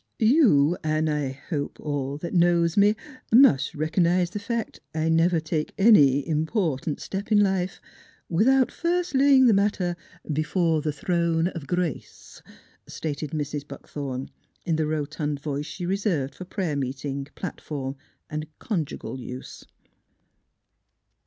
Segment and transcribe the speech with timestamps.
[0.17, 2.95] "You an' I hope all that knows me
[3.31, 7.79] mus' recognize th' fact I never take any im portant step in life,
[8.27, 9.95] without first layin' th' matter
[10.27, 12.41] b'fore th' throne of Grace,"
[12.87, 13.67] stated Mrs.
[13.67, 14.31] Buckthorn,
[14.65, 17.95] in the rotund voice she reserved for prayer meeting, platform,
[18.27, 19.65] and conjugal use.